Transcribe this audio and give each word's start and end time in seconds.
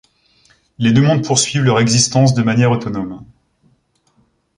Les 0.79 0.93
deux 0.93 1.03
monde 1.03 1.23
poursuivent 1.23 1.61
leur 1.61 1.79
existence 1.79 2.33
de 2.33 2.41
manière 2.41 2.71
autonome. 2.71 3.23